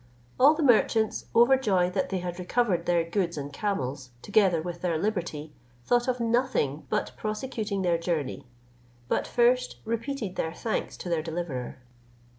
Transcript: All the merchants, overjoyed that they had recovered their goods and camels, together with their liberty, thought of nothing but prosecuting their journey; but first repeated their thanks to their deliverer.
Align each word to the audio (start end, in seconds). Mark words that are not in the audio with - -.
All 0.39 0.55
the 0.55 0.63
merchants, 0.63 1.25
overjoyed 1.35 1.93
that 1.93 2.09
they 2.09 2.17
had 2.17 2.39
recovered 2.39 2.87
their 2.87 3.03
goods 3.07 3.37
and 3.37 3.53
camels, 3.53 4.09
together 4.23 4.59
with 4.59 4.81
their 4.81 4.97
liberty, 4.97 5.53
thought 5.85 6.07
of 6.07 6.19
nothing 6.19 6.87
but 6.89 7.11
prosecuting 7.17 7.83
their 7.83 7.99
journey; 7.99 8.47
but 9.07 9.27
first 9.27 9.75
repeated 9.85 10.37
their 10.37 10.55
thanks 10.55 10.97
to 10.97 11.07
their 11.09 11.21
deliverer. 11.21 11.77